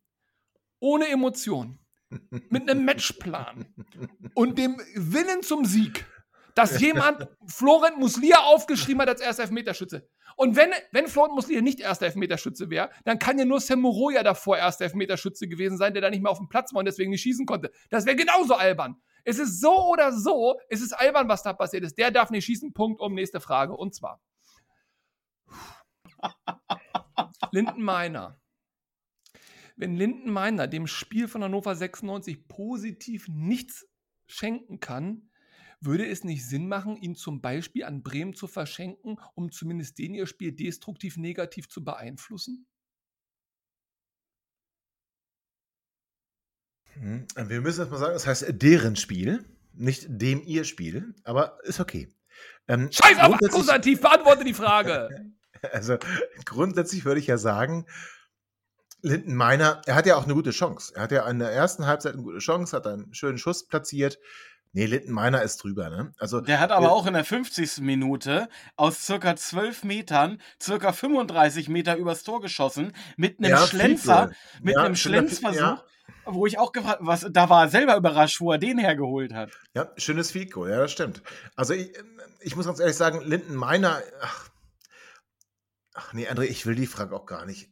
[0.78, 1.78] ohne Emotion,
[2.48, 3.66] mit einem Matchplan
[4.34, 6.06] und dem Willen zum Sieg,
[6.54, 10.08] dass jemand Florent Muslia aufgeschrieben hat als erster Elfmeterschütze.
[10.36, 14.22] Und wenn, wenn Florent Muslia nicht erster Elfmeterschütze wäre, dann kann ja nur Sam Moroja
[14.22, 17.10] davor erster Elfmeterschütze gewesen sein, der da nicht mehr auf dem Platz war und deswegen
[17.10, 17.72] nicht schießen konnte.
[17.90, 18.96] Das wäre genauso albern.
[19.24, 21.96] Es ist so oder so, es ist albern, was da passiert ist.
[21.98, 23.74] Der darf nicht schießen, Punkt, um nächste Frage.
[23.74, 24.22] Und zwar.
[27.50, 28.40] Lindenmeiner.
[29.76, 33.88] Wenn Lindenmeiner dem Spiel von Hannover 96 positiv nichts
[34.26, 35.30] schenken kann,
[35.80, 40.14] würde es nicht Sinn machen, ihn zum Beispiel an Bremen zu verschenken, um zumindest den
[40.14, 42.66] ihr Spiel destruktiv negativ zu beeinflussen?
[47.00, 51.80] Wir müssen jetzt mal sagen, das heißt deren Spiel, nicht dem ihr Spiel, aber ist
[51.80, 52.08] okay.
[52.68, 55.08] Ähm, Scheiß auf Akkusativ, beantworte die Frage.
[55.72, 55.96] Also
[56.44, 57.86] grundsätzlich würde ich ja sagen,
[59.00, 60.92] Linden Meiner, er hat ja auch eine gute Chance.
[60.94, 64.18] Er hat ja in der ersten Halbzeit eine gute Chance, hat einen schönen Schuss platziert.
[64.76, 66.12] Nee, Linden Meiner ist drüber, ne?
[66.18, 67.78] Also Der hat aber auch in der 50.
[67.78, 74.28] Minute aus circa 12 Metern circa 35 Meter übers Tor geschossen mit einem ja, Schlenzer,
[74.28, 74.64] Fico.
[74.64, 75.84] mit Ja, einem Schlenzversuch, Ja,
[76.24, 79.52] wo ich auch gefragt, was, da war er selber überrascht, wo er den hergeholt hat.
[79.74, 81.22] ja, schönes Fico, ja, das stimmt.
[81.54, 81.92] Also ich,
[82.40, 84.48] ich muss ganz ehrlich sagen, Linden Meiner, ach,
[85.94, 87.70] ach nee, André, ich will die Frage auch gar nicht.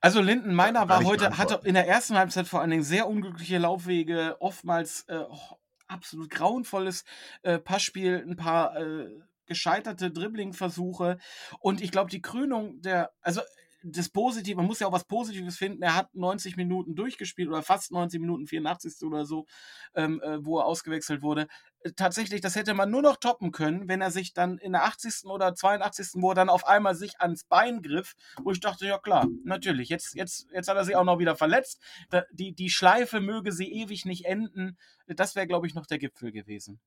[0.00, 3.58] Also Linden Meiner war heute, hatte in der ersten Halbzeit vor allen Dingen sehr unglückliche
[3.58, 7.04] Laufwege, oftmals äh, oh, absolut grauenvolles
[7.42, 9.08] äh, Passspiel, ein paar äh,
[9.46, 11.18] gescheiterte Dribbling-Versuche.
[11.60, 13.42] Und ich glaube, die Krönung der, also
[13.84, 17.62] das Positive, man muss ja auch was Positives finden, er hat 90 Minuten durchgespielt oder
[17.62, 19.06] fast 90 Minuten, 84.
[19.06, 19.46] oder so,
[19.94, 21.46] ähm, äh, wo er ausgewechselt wurde.
[21.80, 24.84] Äh, Tatsächlich, das hätte man nur noch toppen können, wenn er sich dann in der
[24.84, 25.26] 80.
[25.26, 26.22] oder 82.
[26.22, 29.90] wo er dann auf einmal sich ans Bein griff, wo ich dachte, ja klar, natürlich,
[29.90, 31.80] jetzt, jetzt, jetzt hat er sich auch noch wieder verletzt.
[32.08, 34.78] Da, die, die Schleife möge sie ewig nicht enden.
[35.06, 36.80] Das wäre, glaube ich, noch der Gipfel gewesen.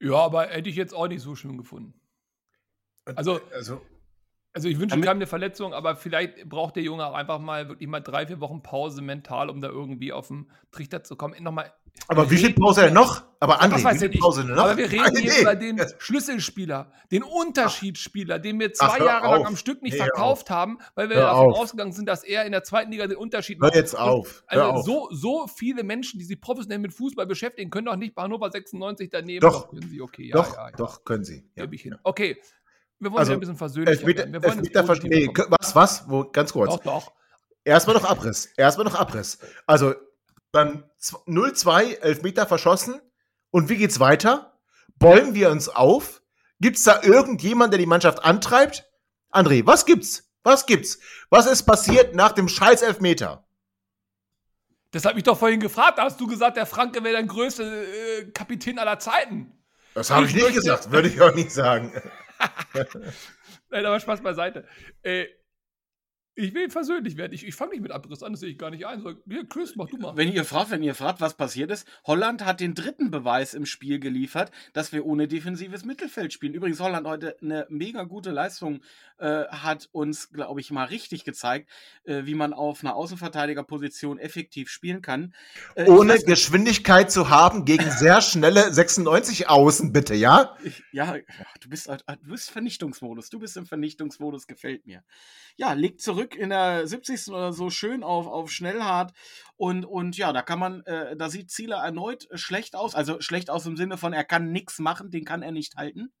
[0.00, 1.94] Ja, aber hätte ich jetzt auch nicht so schön gefunden.
[3.04, 3.80] Also, Also,
[4.52, 7.88] also ich wünsche keinem eine Verletzung, aber vielleicht braucht der Junge auch einfach mal wirklich
[7.88, 11.42] mal drei, vier Wochen Pause mental, um da irgendwie auf den Trichter zu kommen.
[11.42, 11.72] Nochmal,
[12.08, 13.22] aber wie viel Pause denn noch?
[13.38, 14.20] Aber André, wie viel?
[14.20, 14.64] Pause denn noch?
[14.64, 15.40] Aber wir reden Nein, hier nee.
[15.42, 19.46] über den Schlüsselspieler, den Unterschiedsspieler, den wir Ach, zwei hör Jahre lang auf.
[19.46, 21.58] am Stück nicht hör verkauft haben, weil wir Hör davon auf.
[21.58, 23.76] ausgegangen sind, dass er in der zweiten Liga den Unterschied Hör macht.
[23.76, 24.44] jetzt Und auf.
[24.48, 24.84] Hör Also auf.
[24.84, 28.50] so, so viele Menschen, die sich professionell mit Fußball beschäftigen, können doch nicht bei Hannover
[28.50, 29.40] 96 daneben.
[29.40, 29.70] Doch.
[29.70, 30.76] können sie, okay, ja, doch, ja, ja.
[30.76, 31.44] doch, können sie.
[31.54, 31.64] Ja.
[31.64, 31.96] Gebe ich hin.
[32.02, 32.36] Okay,
[33.02, 34.32] wir wollen Also, wieder ein bisschen versöhnlicher Elfmeter.
[34.32, 35.34] Wir wollen Elfmeter verstehen.
[35.34, 35.56] kommen.
[35.60, 36.08] Was, was?
[36.08, 36.70] Wo, ganz kurz.
[36.76, 37.12] Doch, doch.
[37.64, 38.46] Erstmal noch Abriss.
[38.56, 39.38] Erstmal noch Abriss.
[39.66, 39.94] Also,
[40.52, 43.00] dann z- 0-2, Elfmeter verschossen.
[43.50, 44.58] Und wie geht's weiter?
[44.96, 46.22] Bäumen wir uns auf?
[46.60, 48.88] Gibt's da irgendjemand, der die Mannschaft antreibt?
[49.32, 50.30] André, was gibt's?
[50.44, 50.98] Was gibt's?
[51.30, 53.44] Was ist passiert nach dem scheiß Elfmeter?
[54.90, 55.98] Das hat mich doch vorhin gefragt.
[55.98, 59.52] Da hast du gesagt, der Franke wäre der größte äh, Kapitän aller Zeiten.
[59.94, 61.92] Das habe ich Ich nicht möchte- gesagt, würde ich auch nicht sagen.
[63.70, 64.66] Nein, aber Spaß beiseite.
[65.02, 65.26] Äh,
[66.34, 67.32] ich will versöhnlich werden.
[67.32, 69.00] Ich, ich fange nicht mit Abriss an, das sehe ich gar nicht ein.
[69.00, 70.16] So, hier, Chris, mach du mal.
[70.16, 73.66] Wenn ihr fragt, wenn ihr fragt, was passiert ist, Holland hat den dritten Beweis im
[73.66, 76.54] Spiel geliefert, dass wir ohne defensives Mittelfeld spielen.
[76.54, 78.80] Übrigens, Holland heute eine mega gute Leistung
[79.18, 81.68] äh, hat uns, glaube ich, mal richtig gezeigt,
[82.04, 85.34] äh, wie man auf einer Außenverteidigerposition effektiv spielen kann.
[85.74, 90.56] Äh, Ohne weiß- Geschwindigkeit zu haben gegen sehr schnelle 96 Außen, bitte, ja?
[90.64, 91.16] Ich, ja,
[91.60, 93.28] du bist, du bist Vernichtungsmodus.
[93.28, 95.04] Du bist im Vernichtungsmodus, gefällt mir.
[95.56, 97.28] Ja, legt zurück in der 70.
[97.28, 99.12] oder so schön auf, auf Schnellhart.
[99.56, 102.94] Und, und ja, da kann man, äh, da sieht Zieler erneut schlecht aus.
[102.94, 106.12] Also schlecht aus im Sinne von, er kann nichts machen, den kann er nicht halten.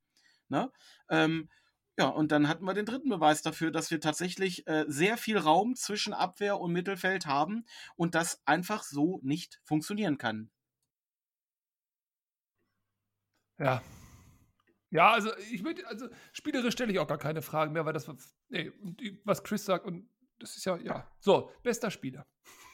[0.48, 0.70] Ne?
[1.08, 1.48] Ähm,
[1.98, 5.38] ja, und dann hatten wir den dritten Beweis dafür, dass wir tatsächlich äh, sehr viel
[5.38, 10.50] Raum zwischen Abwehr und Mittelfeld haben und das einfach so nicht funktionieren kann.
[13.58, 13.82] Ja.
[14.92, 18.06] Ja, also ich würde, also spielerisch stelle ich auch gar keine Fragen mehr, weil das,
[18.08, 18.70] was- nee,
[19.24, 20.06] was Chris sagt, und
[20.38, 21.10] das ist ja, ja.
[21.18, 22.26] So, bester Spieler.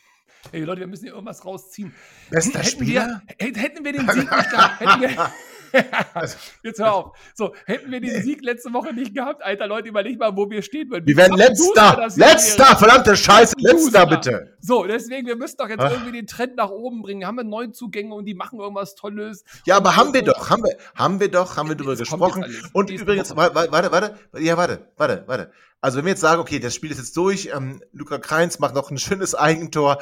[0.53, 1.95] Ey, Leute, wir müssen hier irgendwas rausziehen.
[2.31, 3.23] Bester hätten Spieler?
[3.39, 5.33] Wir, hätten- wir den Sieg nicht gehabt, hätten wir,
[6.63, 7.17] jetzt hör auf.
[7.35, 10.63] So, hätten wir den Sieg letzte Woche nicht gehabt, Alter, Leute, überleg mal, wo wir
[10.63, 11.07] stehen würden.
[11.07, 12.19] wir zappenduster letzter!
[12.19, 12.77] Letzter!
[12.77, 13.55] Verdammte Scheiße!
[13.59, 14.57] Letzter, bitte!
[14.61, 15.91] So, deswegen, wir müssen doch jetzt Ach.
[15.93, 17.27] irgendwie den Trend nach oben bringen.
[17.27, 19.45] Haben wir Neuzugänge und die machen irgendwas Tolles.
[19.65, 22.45] Ja, aber haben wir doch, haben wir, haben wir doch, haben wir kommt gesprochen.
[22.73, 23.55] Und übrigens, Woche.
[23.55, 25.51] wa- wa- warte, warte, ja, warte, warte, warte.
[25.81, 28.75] Also wenn wir jetzt sagen, okay, das Spiel ist jetzt durch, ähm, Luca Kreins macht
[28.75, 29.99] noch ein schönes Eigentor.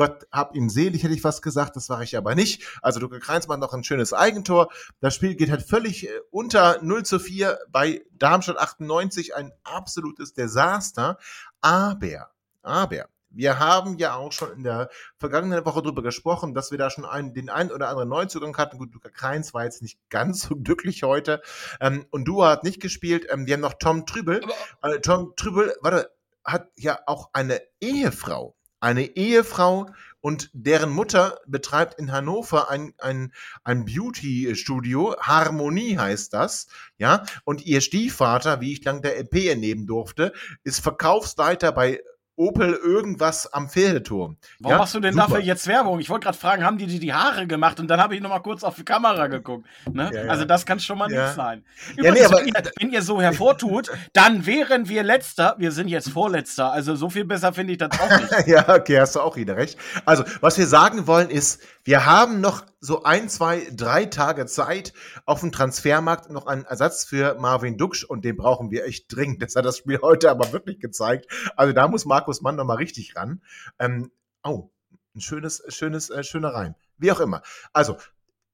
[0.00, 2.64] Gott hab ihm selig, hätte ich fast gesagt, das war ich aber nicht.
[2.80, 4.70] Also Luca Kreins macht noch ein schönes Eigentor.
[5.00, 10.32] Das Spiel geht halt völlig äh, unter 0 zu 4 bei Darmstadt 98, ein absolutes
[10.32, 11.18] Desaster.
[11.60, 12.30] Aber,
[12.62, 16.88] aber, wir haben ja auch schon in der vergangenen Woche darüber gesprochen, dass wir da
[16.88, 18.78] schon einen, den einen oder anderen Neuzugang hatten.
[18.78, 21.42] Gut, Luca Kreins war jetzt nicht ganz so glücklich heute.
[21.78, 23.26] Ähm, und Dua hat nicht gespielt.
[23.28, 24.40] Ähm, wir haben noch Tom Trübel.
[24.80, 26.10] Äh, Tom Trübel, warte,
[26.42, 28.56] hat ja auch eine Ehefrau.
[28.80, 29.90] Eine Ehefrau
[30.20, 33.32] und deren Mutter betreibt in Hannover ein, ein,
[33.64, 35.16] ein Beauty-Studio.
[35.20, 36.66] Harmonie heißt das.
[36.98, 40.32] Ja, und ihr Stiefvater, wie ich lang der EP ernehmen durfte,
[40.64, 42.00] ist Verkaufsleiter bei
[42.40, 44.36] Opel irgendwas am Pferdeturm.
[44.60, 45.26] Warum ja, machst du denn super.
[45.26, 46.00] dafür jetzt Werbung?
[46.00, 47.78] Ich wollte gerade fragen, haben die dir die Haare gemacht?
[47.80, 49.66] Und dann habe ich noch mal kurz auf die Kamera geguckt.
[49.92, 50.10] Ne?
[50.12, 50.30] Ja, ja.
[50.30, 51.26] Also das kann schon mal Ja.
[51.26, 51.64] nicht sein.
[51.96, 55.54] Ja, nee, Übrigens, aber- wenn, ihr, wenn ihr so hervortut, dann wären wir Letzter.
[55.58, 56.72] Wir sind jetzt Vorletzter.
[56.72, 58.30] Also so viel besser finde ich das auch nicht.
[58.46, 59.78] ja, okay, hast du auch wieder recht.
[60.06, 64.94] Also, was wir sagen wollen ist, Wir haben noch so ein, zwei, drei Tage Zeit
[65.26, 69.42] auf dem Transfermarkt noch einen Ersatz für Marvin Duksch und den brauchen wir echt dringend.
[69.42, 71.30] Das hat das Spiel heute aber wirklich gezeigt.
[71.56, 73.42] Also da muss Markus Mann noch mal richtig ran.
[73.78, 74.10] Ähm,
[74.42, 74.70] oh,
[75.14, 76.74] ein schönes, schönes, äh, schöner Reim.
[76.96, 77.42] Wie auch immer.
[77.72, 77.96] Also,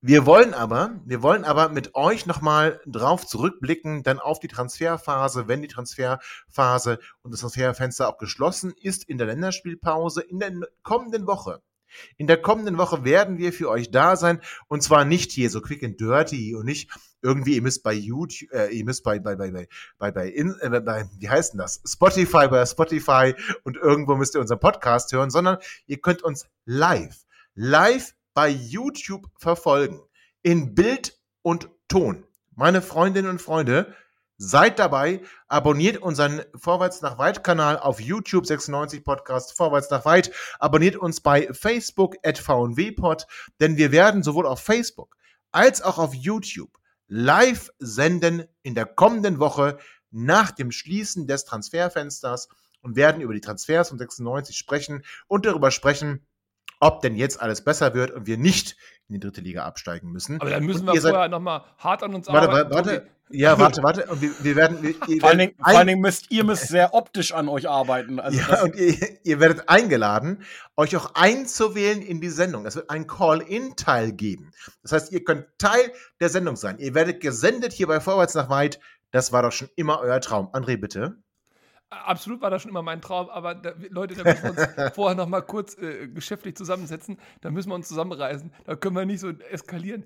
[0.03, 5.49] wir wollen aber, wir wollen aber mit euch nochmal drauf zurückblicken, dann auf die Transferphase,
[5.49, 11.27] wenn die Transferphase und das Transferfenster auch geschlossen ist in der Länderspielpause in der kommenden
[11.27, 11.63] Woche.
[12.17, 15.61] In der kommenden Woche werden wir für euch da sein und zwar nicht hier so
[15.61, 16.91] quick and dirty und nicht
[17.23, 20.55] irgendwie ihr müsst bei YouTube, äh, ihr müsst bei bei bei bei bei, bei, in,
[20.61, 25.13] äh, bei wie heißt denn das Spotify bei Spotify und irgendwo müsst ihr unseren Podcast
[25.13, 30.01] hören, sondern ihr könnt uns live live bei YouTube verfolgen.
[30.43, 32.25] In Bild und Ton.
[32.55, 33.95] Meine Freundinnen und Freunde,
[34.39, 40.31] seid dabei, abonniert unseren Vorwärts nach Weit Kanal auf YouTube 96 Podcast Vorwärts nach Weit,
[40.59, 43.27] abonniert uns bei Facebook at VNWpod,
[43.61, 45.17] denn wir werden sowohl auf Facebook
[45.53, 46.71] als auch auf YouTube
[47.09, 49.79] live senden in der kommenden Woche
[50.11, 52.49] nach dem Schließen des Transferfensters
[52.83, 56.27] und werden über die Transfers von 96 sprechen und darüber sprechen,
[56.81, 58.77] ob denn jetzt alles besser wird und wir nicht
[59.09, 60.41] in die dritte Liga absteigen müssen.
[60.41, 62.75] Aber dann müssen und wir vorher nochmal hart an uns warte, arbeiten.
[62.75, 63.16] Warte, warte.
[63.29, 64.07] Ja, warte, warte.
[64.07, 64.83] Und wir, wir werden.
[64.83, 68.21] Wir, vor, allen Dingen, vor allen Dingen müsst ihr müsst sehr optisch an euch arbeiten.
[68.21, 70.45] Also ja, und ihr, ihr, werdet eingeladen,
[70.77, 72.67] euch auch einzuwählen in die Sendung.
[72.67, 74.53] Es wird einen Call-In-Teil geben.
[74.83, 76.79] Das heißt, ihr könnt Teil der Sendung sein.
[76.79, 78.79] Ihr werdet gesendet hier bei Vorwärts nach Weit.
[79.11, 80.49] Das war doch schon immer euer Traum.
[80.53, 81.17] André, bitte.
[81.89, 85.17] Absolut war das schon immer mein Traum, aber da, Leute, da müssen wir uns vorher
[85.17, 87.17] noch mal kurz äh, geschäftlich zusammensetzen.
[87.41, 88.53] Da müssen wir uns zusammenreißen.
[88.65, 90.05] Da können wir nicht so eskalieren.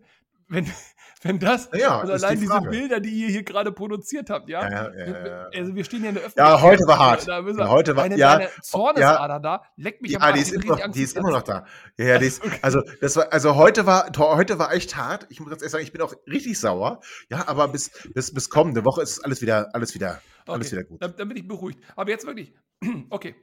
[0.51, 0.67] Wenn,
[1.23, 4.69] wenn das, ja, also allein die diese Bilder, die ihr hier gerade produziert habt, ja,
[4.69, 6.59] ja, ja, also wir stehen ja in der Öffentlichkeit.
[6.59, 7.29] Ja, heute war hart.
[7.29, 10.89] Da wir, heute war, eine, ja, eine Zornesader da, leckt mich ja, die ist, immer,
[10.89, 11.67] die ist immer noch da.
[11.97, 15.27] Ja, ja, die ist, also, das war, also heute war, heute war echt hart.
[15.31, 17.01] Ich muss ganz ehrlich sagen, ich bin auch richtig sauer.
[17.31, 20.53] Ja, aber bis, bis, bis kommende Woche ist alles wieder, alles wieder, okay.
[20.53, 21.01] alles wieder gut.
[21.01, 21.81] Dann, dann bin ich beruhigt.
[21.95, 22.55] Aber jetzt wirklich,
[23.11, 23.37] okay.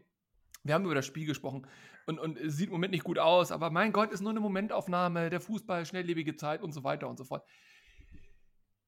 [0.64, 1.66] Wir haben über das Spiel gesprochen
[2.08, 5.30] und, und sieht im Moment nicht gut aus, aber mein Gott, ist nur eine Momentaufnahme,
[5.30, 7.46] der Fußball, schnelllebige Zeit und so weiter und so fort.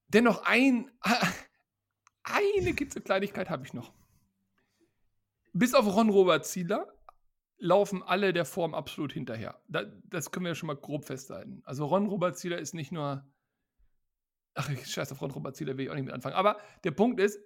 [0.07, 0.89] Dennoch ein,
[2.23, 3.93] eine Kitzelkleinigkeit habe ich noch.
[5.51, 6.87] Bis auf Ron Robert Zieler
[7.57, 9.61] laufen alle der Form absolut hinterher.
[9.67, 11.61] das können wir ja schon mal grob festhalten.
[11.65, 13.27] Also Ron Robert Zieler ist nicht nur.
[14.55, 16.35] Ach, ich scheiße auf Ron Robert Zieler, will ich auch nicht mit anfangen.
[16.35, 17.39] Aber der Punkt ist,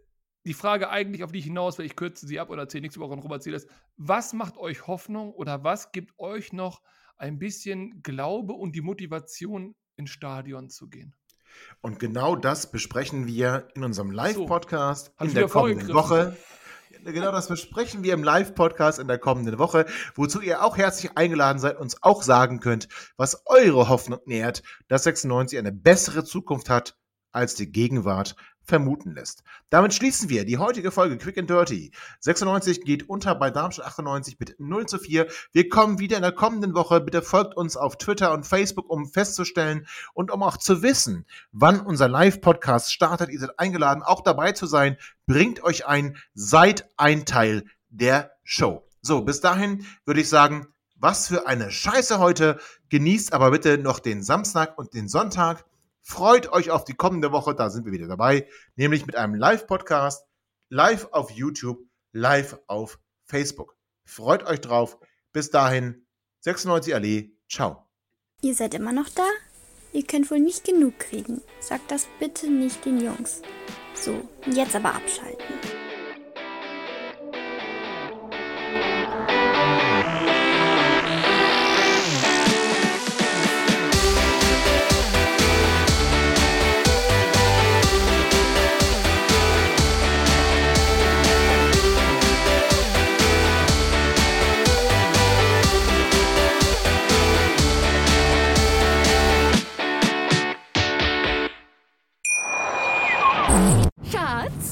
[0.46, 2.96] die Frage eigentlich, auf die ich hinaus will, ich kürze sie ab oder erzähle nichts
[2.96, 6.82] über Robert ist, was macht euch Hoffnung oder was gibt euch noch
[7.18, 11.16] ein bisschen Glaube und die Motivation, ins Stadion zu gehen?
[11.82, 16.36] Und genau das besprechen wir in unserem Live-Podcast so, in der kommenden Woche.
[17.04, 21.60] Genau das besprechen wir im Live-Podcast in der kommenden Woche, wozu ihr auch herzlich eingeladen
[21.60, 26.98] seid, uns auch sagen könnt, was eure Hoffnung nährt, dass 96 eine bessere Zukunft hat
[27.32, 29.44] als die Gegenwart vermuten lässt.
[29.70, 31.92] Damit schließen wir die heutige Folge Quick and Dirty.
[32.20, 35.28] 96 geht unter bei Darmstadt 98 mit 0 zu 4.
[35.52, 37.02] Wir kommen wieder in der kommenden Woche.
[37.02, 41.80] Bitte folgt uns auf Twitter und Facebook, um festzustellen und um auch zu wissen, wann
[41.82, 43.30] unser Live-Podcast startet.
[43.30, 44.98] Ihr seid eingeladen, auch dabei zu sein.
[45.26, 48.84] Bringt euch ein, seid ein Teil der Show.
[49.02, 52.60] So, bis dahin würde ich sagen, was für eine Scheiße heute.
[52.90, 55.66] Genießt aber bitte noch den Samstag und den Sonntag.
[56.04, 60.26] Freut euch auf die kommende Woche, da sind wir wieder dabei, nämlich mit einem Live-Podcast,
[60.70, 61.80] live auf YouTube,
[62.12, 63.78] live auf Facebook.
[64.04, 65.00] Freut euch drauf.
[65.32, 66.06] Bis dahin,
[66.42, 67.88] 96 Allee, ciao.
[68.42, 69.28] Ihr seid immer noch da?
[69.94, 71.42] Ihr könnt wohl nicht genug kriegen.
[71.62, 73.42] Sagt das bitte nicht den Jungs.
[73.94, 75.83] So, jetzt aber abschalten.